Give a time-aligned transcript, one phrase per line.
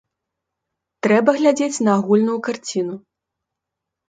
[1.07, 2.95] Трэба глядзець на агульную карціну.